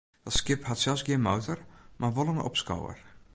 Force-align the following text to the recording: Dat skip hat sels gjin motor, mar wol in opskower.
Dat 0.27 0.33
skip 0.33 0.61
hat 0.69 0.79
sels 0.83 1.03
gjin 1.09 1.23
motor, 1.27 1.59
mar 1.99 2.13
wol 2.15 2.31
in 2.33 2.45
opskower. 2.49 2.97